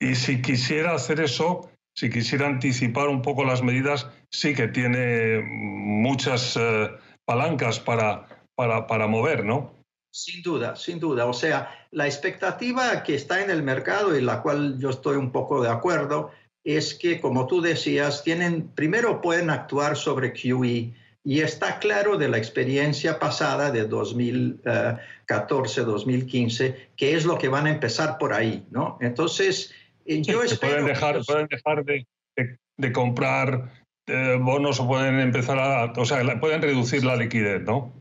Y 0.00 0.14
si 0.14 0.40
quisiera 0.40 0.94
hacer 0.94 1.20
eso, 1.20 1.70
si 1.96 2.10
quisiera 2.10 2.46
anticipar 2.46 3.08
un 3.08 3.22
poco 3.22 3.44
las 3.44 3.62
medidas, 3.62 4.08
sí 4.30 4.54
que 4.54 4.68
tiene 4.68 5.42
muchas 5.42 6.56
eh, 6.56 6.90
palancas 7.24 7.80
para, 7.80 8.28
para, 8.54 8.86
para 8.86 9.08
mover, 9.08 9.44
¿no? 9.44 9.74
Sin 10.12 10.42
duda, 10.42 10.76
sin 10.76 11.00
duda. 11.00 11.26
O 11.26 11.32
sea, 11.32 11.86
la 11.90 12.06
expectativa 12.06 13.02
que 13.02 13.14
está 13.14 13.42
en 13.42 13.50
el 13.50 13.62
mercado 13.62 14.16
y 14.16 14.20
la 14.22 14.40
cual 14.42 14.78
yo 14.78 14.90
estoy 14.90 15.16
un 15.16 15.32
poco 15.32 15.62
de 15.62 15.70
acuerdo 15.70 16.30
es 16.64 16.94
que, 16.94 17.20
como 17.20 17.46
tú 17.46 17.60
decías, 17.60 18.22
tienen, 18.22 18.68
primero 18.68 19.20
pueden 19.20 19.50
actuar 19.50 19.96
sobre 19.96 20.32
QE 20.32 20.94
y 21.24 21.40
está 21.40 21.78
claro 21.78 22.16
de 22.16 22.28
la 22.28 22.38
experiencia 22.38 23.18
pasada 23.18 23.70
de 23.70 23.86
2014, 23.86 25.82
2015, 25.82 26.90
que 26.96 27.14
es 27.14 27.24
lo 27.24 27.38
que 27.38 27.48
van 27.48 27.66
a 27.66 27.70
empezar 27.70 28.18
por 28.18 28.32
ahí, 28.32 28.66
¿no? 28.70 28.98
Entonces, 29.00 29.74
eh, 30.06 30.22
yo 30.22 30.42
espero... 30.42 30.74
Pueden 30.74 30.86
dejar, 30.86 31.20
pueden 31.24 31.46
dejar 31.48 31.84
de, 31.84 32.92
comprar 32.92 33.70
eh, 34.06 34.38
bonos 34.40 34.80
o 34.80 34.86
pueden 34.86 35.18
empezar 35.20 35.58
a... 35.58 35.92
O 35.96 36.04
sea, 36.04 36.40
pueden 36.40 36.62
reducir 36.62 37.04
la 37.04 37.16
liquidez, 37.16 37.62
¿no? 37.62 37.92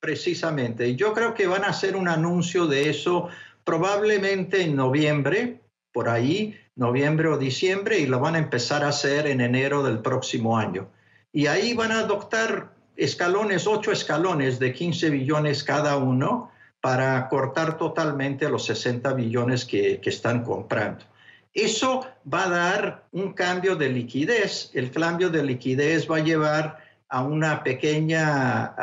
Precisamente. 0.00 0.96
Yo 0.96 1.12
creo 1.12 1.34
que 1.34 1.46
van 1.46 1.64
a 1.64 1.68
hacer 1.68 1.96
un 1.96 2.08
anuncio 2.08 2.66
de 2.66 2.88
eso 2.88 3.28
probablemente 3.64 4.62
en 4.62 4.76
noviembre, 4.76 5.60
por 5.92 6.08
ahí, 6.08 6.58
noviembre 6.76 7.28
o 7.28 7.36
diciembre, 7.36 7.98
y 7.98 8.06
lo 8.06 8.20
van 8.20 8.36
a 8.36 8.38
empezar 8.38 8.84
a 8.84 8.88
hacer 8.88 9.26
en 9.26 9.40
enero 9.40 9.82
del 9.82 9.98
próximo 10.00 10.56
año. 10.56 10.88
Y 11.32 11.46
ahí 11.46 11.74
van 11.74 11.92
a 11.92 12.00
adoptar 12.00 12.72
escalones, 12.96 13.66
ocho 13.66 13.92
escalones 13.92 14.58
de 14.58 14.72
15 14.72 15.10
billones 15.10 15.64
cada 15.64 15.96
uno 15.96 16.50
para 16.80 17.28
cortar 17.28 17.78
totalmente 17.78 18.48
los 18.48 18.64
60 18.66 19.12
billones 19.14 19.64
que, 19.64 20.00
están 20.04 20.42
comprando. 20.42 21.04
Eso 21.52 22.06
va 22.32 22.44
a 22.44 22.50
dar 22.50 23.04
un 23.12 23.32
cambio 23.32 23.76
de 23.76 23.90
liquidez. 23.90 24.70
El 24.74 24.90
cambio 24.90 25.30
de 25.30 25.42
liquidez 25.42 26.10
va 26.10 26.18
a 26.18 26.24
llevar 26.24 26.78
a 27.08 27.22
una 27.22 27.62
pequeña, 27.62 28.74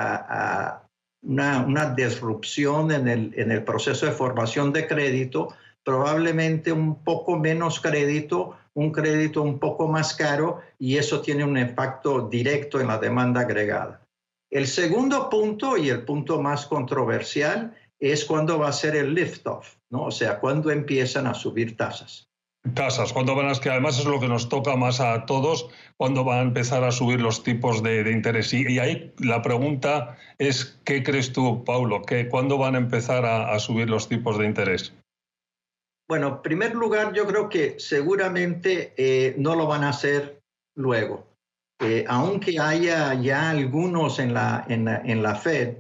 una, 1.22 1.66
una, 1.66 1.94
disrupción 1.96 2.92
en 2.92 3.08
el, 3.08 3.34
en 3.36 3.52
el 3.52 3.64
proceso 3.64 4.06
de 4.06 4.12
formación 4.12 4.74
de 4.74 4.86
crédito, 4.86 5.56
probablemente 5.88 6.74
un 6.74 7.02
poco 7.02 7.40
menos 7.40 7.80
crédito, 7.80 8.58
un 8.74 8.92
crédito 8.92 9.42
un 9.42 9.58
poco 9.58 9.88
más 9.88 10.14
caro 10.14 10.60
y 10.78 10.98
eso 10.98 11.22
tiene 11.22 11.46
un 11.46 11.58
impacto 11.58 12.28
directo 12.28 12.82
en 12.82 12.88
la 12.88 12.98
demanda 12.98 13.40
agregada. 13.40 14.02
El 14.52 14.68
segundo 14.68 15.30
punto 15.30 15.78
y 15.78 15.88
el 15.88 16.04
punto 16.04 16.42
más 16.42 16.66
controversial 16.66 17.74
es 18.02 18.26
cuando 18.26 18.60
va 18.60 18.68
a 18.68 18.74
ser 18.74 18.98
el 18.98 19.16
lift-off, 19.16 19.78
¿no? 19.90 20.04
O 20.04 20.12
sea, 20.12 20.42
cuando 20.42 20.72
empiezan 20.72 21.26
a 21.26 21.34
subir 21.34 21.78
tasas. 21.78 22.28
Tasas, 22.74 23.14
cuando 23.14 23.34
van 23.34 23.48
a, 23.48 23.54
que 23.54 23.70
además 23.70 23.98
es 23.98 24.04
lo 24.04 24.20
que 24.20 24.28
nos 24.28 24.50
toca 24.50 24.76
más 24.76 25.00
a 25.00 25.26
todos, 25.26 25.70
cuando 25.96 26.26
van 26.26 26.40
a 26.40 26.42
empezar 26.42 26.84
a 26.84 26.92
subir 26.92 27.22
los 27.22 27.44
tipos 27.44 27.82
de, 27.82 28.12
interés. 28.12 28.54
Y, 28.54 28.78
ahí 28.80 29.14
la 29.20 29.42
pregunta 29.42 30.18
es, 30.38 30.82
¿qué 30.84 31.02
crees 31.02 31.32
tú, 31.32 31.64
Paulo? 31.64 32.02
¿Qué, 32.02 32.28
¿Cuándo 32.28 32.58
van 32.58 32.76
a 32.76 32.80
empezar 32.80 33.26
a, 33.26 33.58
subir 33.60 33.90
los 33.90 34.10
tipos 34.10 34.38
de 34.38 34.48
interés? 34.48 34.94
Bueno, 36.08 36.28
en 36.28 36.42
primer 36.42 36.74
lugar, 36.74 37.14
yo 37.14 37.28
creo 37.28 37.50
que 37.50 37.80
seguramente 37.80 38.94
eh, 38.96 39.36
no 39.38 39.56
lo 39.56 39.68
van 39.68 39.84
a 39.84 39.90
hacer 39.90 40.42
luego. 40.76 41.28
Eh, 41.80 42.06
aunque 42.08 42.60
haya 42.60 43.14
ya 43.14 43.52
algunos 43.52 44.18
en 44.18 44.34
la, 44.34 44.66
en 44.68 45.22
la, 45.22 45.36
Fed 45.36 45.78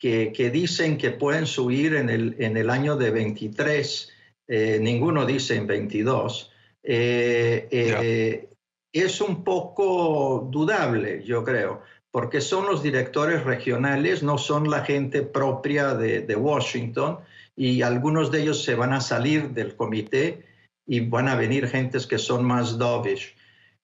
que, 0.00 0.50
dicen 0.52 0.98
que 0.98 1.12
pueden 1.12 1.46
subir 1.46 1.94
en 1.94 2.08
el, 2.10 2.34
en 2.40 2.56
el 2.56 2.70
año 2.70 2.96
de 2.96 3.10
23, 3.12 4.12
eh, 4.48 4.78
ninguno 4.80 5.24
dice 5.24 5.54
en 5.54 5.68
22, 5.68 6.50
eh, 6.82 8.48
es 8.92 9.20
un 9.20 9.44
poco 9.44 10.48
dudable, 10.50 11.22
yo 11.22 11.44
creo, 11.44 11.82
porque 12.10 12.40
son 12.40 12.66
los 12.66 12.82
directores 12.82 13.44
regionales, 13.44 14.24
no 14.24 14.38
son 14.38 14.68
la 14.68 14.84
gente 14.84 15.22
propia 15.22 15.94
de, 15.94 16.22
de 16.22 16.34
Washington 16.34 17.18
y 17.58 17.82
algunos 17.82 18.30
de 18.30 18.42
ellos 18.42 18.62
se 18.62 18.76
van 18.76 18.92
a 18.92 19.00
salir 19.00 19.50
del 19.50 19.74
comité 19.74 20.46
y 20.86 21.00
van 21.00 21.26
a 21.26 21.34
venir 21.34 21.66
gentes 21.66 22.06
que 22.06 22.16
son 22.16 22.44
más 22.44 22.78
dovish. 22.78 23.34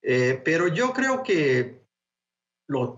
Eh, 0.01 0.41
pero 0.45 0.69
yo 0.69 0.93
creo 0.93 1.21
que 1.23 1.81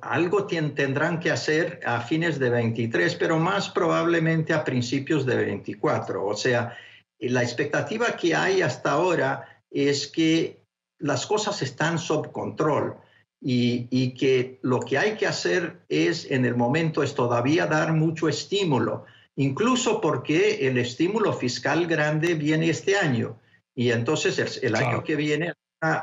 algo 0.01 0.45
tendrán 0.45 1.19
que 1.19 1.31
hacer 1.31 1.79
a 1.83 1.99
fines 2.01 2.37
de 2.37 2.51
23, 2.51 3.15
pero 3.15 3.39
más 3.39 3.69
probablemente 3.69 4.53
a 4.53 4.63
principios 4.63 5.25
de 5.25 5.37
24. 5.37 6.23
O 6.23 6.35
sea, 6.35 6.77
la 7.19 7.41
expectativa 7.41 8.15
que 8.15 8.35
hay 8.35 8.61
hasta 8.61 8.91
ahora 8.91 9.63
es 9.71 10.05
que 10.05 10.61
las 10.99 11.25
cosas 11.25 11.63
están 11.63 11.97
sob 11.97 12.31
control 12.31 12.97
y, 13.41 13.87
y, 13.89 14.13
que 14.13 14.59
lo 14.61 14.79
que 14.79 14.99
hay 14.99 15.15
que 15.15 15.25
hacer 15.25 15.81
es 15.89 16.29
en 16.29 16.45
el 16.45 16.55
momento 16.55 17.01
es 17.01 17.15
todavía 17.15 17.65
dar 17.65 17.93
mucho 17.93 18.29
estímulo, 18.29 19.05
incluso 19.37 20.01
porque 20.01 20.67
el 20.67 20.77
estímulo 20.77 21.31
fiscal 21.31 21.87
grande 21.87 22.33
viene 22.33 22.69
este 22.69 22.97
año 22.97 23.39
y 23.73 23.91
entonces 23.91 24.59
el, 24.61 24.75
año 24.75 25.03
que 25.03 25.15
viene 25.15 25.53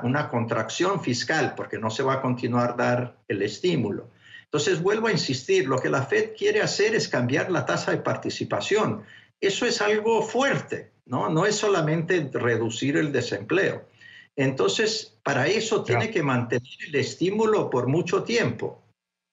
una, 0.03 0.29
contracción 0.31 1.03
fiscal 1.03 1.55
porque 1.57 1.79
no 1.79 1.91
se 1.91 2.05
va 2.05 2.15
a 2.15 2.23
continuar 2.23 2.77
dar 2.77 3.19
el 3.29 3.43
estímulo. 3.43 4.11
Entonces, 4.45 4.81
vuelvo 4.81 5.09
a 5.09 5.13
insistir, 5.13 5.67
lo 5.67 5.81
que 5.81 5.91
la 5.91 6.05
Fed 6.05 6.37
quiere 6.39 6.63
hacer 6.63 6.95
es 6.95 7.09
cambiar 7.09 7.51
la 7.51 7.67
tasa 7.67 7.91
de 7.91 7.97
participación. 7.97 9.03
Eso 9.41 9.67
es 9.67 9.81
algo 9.81 10.23
fuerte, 10.23 10.93
¿no? 11.07 11.29
No 11.29 11.45
es 11.45 11.57
solamente 11.57 12.31
reducir 12.33 12.97
el 12.97 13.11
desempleo. 13.11 13.89
Entonces, 14.37 15.19
para 15.25 15.49
eso 15.49 15.83
tiene 15.83 16.11
que 16.11 16.23
mantener 16.23 16.69
el 16.87 16.95
estímulo 16.95 17.69
por 17.69 17.89
mucho 17.89 18.23
tiempo. 18.23 18.81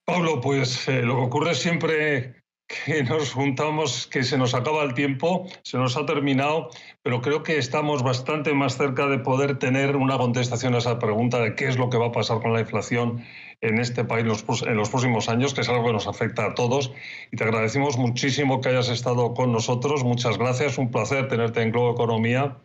Pablo, 0.06 0.42
pues 0.42 0.88
eh, 0.88 1.04
lo 1.04 1.18
que 1.18 1.22
ocurre 1.22 1.54
siempre 1.54 2.41
que 2.86 3.04
nos 3.04 3.34
juntamos, 3.34 4.08
que 4.08 4.24
se 4.24 4.38
nos 4.38 4.54
acaba 4.54 4.84
el 4.84 4.94
tiempo, 4.94 5.48
se 5.64 5.78
nos 5.78 5.98
ha 5.98 6.06
terminado, 6.06 6.70
pero 7.04 7.22
creo 7.22 7.44
que 7.44 7.58
estamos 7.58 8.04
bastante 8.04 8.54
más 8.54 8.78
cerca 8.78 9.08
de 9.08 9.20
poder 9.20 9.60
tener 9.60 9.96
una 9.96 10.18
contestación 10.18 10.76
a 10.76 10.80
esa 10.80 11.00
pregunta 11.00 11.40
de 11.40 11.56
qué 11.56 11.68
es 11.68 11.78
lo 11.78 11.90
que 11.90 11.98
va 11.98 12.08
a 12.08 12.12
pasar 12.12 12.42
con 12.42 12.54
la 12.54 12.62
inflación 12.62 13.24
en 13.62 13.80
este 13.80 14.04
país 14.04 14.26
en 14.66 14.78
los 14.78 14.90
próximos 14.90 15.30
años, 15.30 15.54
que 15.54 15.62
es 15.62 15.70
algo 15.70 15.86
que 15.86 15.94
nos 15.94 16.08
afecta 16.08 16.46
a 16.46 16.56
todos. 16.56 16.92
Y 17.32 17.38
te 17.38 17.44
agradecemos 17.44 17.98
muchísimo 17.98 18.62
que 18.62 18.70
hayas 18.70 18.90
estado 18.90 19.34
con 19.34 19.52
nosotros. 19.52 20.04
Muchas 20.04 20.38
gracias, 20.38 20.78
un 20.78 20.90
placer 20.90 21.28
tenerte 21.28 21.62
en 21.62 21.72
Globo 21.72 21.92
Economía. 21.92 22.58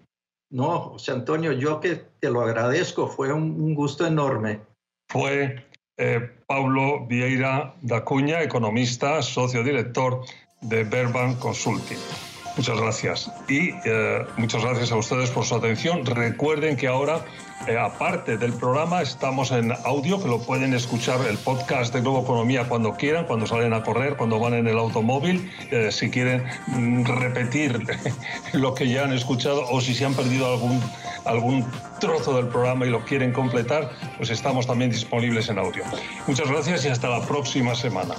No, 0.51 0.81
José 0.81 1.13
Antonio, 1.13 1.53
yo 1.53 1.81
que 1.81 1.97
te 2.21 2.31
lo 2.31 2.41
agradezco, 2.41 3.09
fue 3.09 3.33
un 3.33 3.75
gusto 3.75 4.07
enorme. 4.07 4.61
Fue 5.09 5.67
eh, 5.97 6.21
Paulo 6.47 7.07
Vieira 7.07 7.75
da 7.83 8.01
Cuña, 8.03 8.43
economista, 8.43 9.23
socio 9.23 9.63
director 9.63 10.25
de 10.61 10.85
Verban 10.85 11.37
Consulting. 11.37 12.26
Muchas 12.57 12.81
gracias. 12.81 13.31
Y 13.49 13.71
eh, 13.85 14.25
muchas 14.37 14.63
gracias 14.63 14.93
a 14.93 14.97
ustedes 14.97 15.31
por 15.31 15.45
su 15.45 15.55
atención. 15.55 16.07
Recuerden 16.07 16.77
que 16.77 16.87
ahora, 16.87 17.25
eh, 17.69 17.77
aparte 17.77 18.39
del 18.39 18.55
programa, 18.55 19.03
estamos 19.03 19.51
en 19.53 19.73
audio, 19.85 20.23
que 20.23 20.29
lo 20.29 20.41
pueden 20.41 20.73
escuchar 20.73 21.21
el 21.29 21.37
podcast 21.37 21.93
de 21.93 22.01
Globo 22.01 22.23
Economía 22.23 22.69
cuando 22.69 22.95
quieran, 22.95 23.27
cuando 23.27 23.47
salen 23.47 23.75
a 23.75 23.83
correr, 23.83 24.17
cuando 24.17 24.39
van 24.39 24.55
en 24.55 24.67
el 24.69 24.79
automóvil, 24.79 25.51
si 25.91 26.11
quieren 26.11 26.45
mm, 26.69 27.05
repetir 27.05 27.87
lo 28.53 28.75
que 28.75 28.89
ya 28.89 29.05
han 29.05 29.13
escuchado 29.13 29.69
o 29.71 29.81
si 29.81 29.95
se 29.95 30.05
han 30.05 30.15
perdido 30.15 30.47
algún 30.47 30.81
algún 31.27 31.67
trozo 32.01 32.37
del 32.37 32.49
programa 32.49 32.87
y 32.87 32.91
lo 32.91 33.05
quieren 33.05 33.33
completar, 33.33 33.91
pues 34.17 34.31
estamos 34.31 34.67
también 34.67 34.91
disponibles 34.91 35.49
en 35.49 35.59
audio. 35.59 35.85
Muchas 36.27 36.49
gracias 36.49 36.85
y 36.85 36.89
hasta 36.89 37.09
la 37.09 37.21
próxima 37.27 37.75
semana. 37.75 38.15